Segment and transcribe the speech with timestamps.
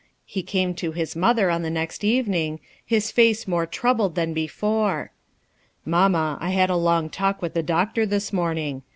[0.25, 5.11] He came to his mother on the next evening his face more troubled than before,"
[5.85, 8.81] Mamma, I had a long talk with the doctor this morning.